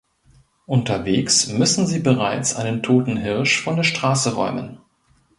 Unterwegs 0.65 1.45
müssen 1.45 1.85
sie 1.85 1.99
bereits 1.99 2.55
einen 2.55 2.81
toten 2.81 3.17
Hirsch 3.17 3.61
von 3.61 3.75
der 3.75 3.83
Straße 3.83 4.33
räumen. 4.33 4.79